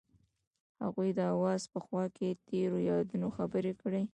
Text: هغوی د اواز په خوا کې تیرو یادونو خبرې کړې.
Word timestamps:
هغوی 0.81 1.09
د 1.17 1.19
اواز 1.35 1.61
په 1.73 1.79
خوا 1.85 2.03
کې 2.15 2.29
تیرو 2.47 2.77
یادونو 2.89 3.27
خبرې 3.37 3.73
کړې. 3.81 4.03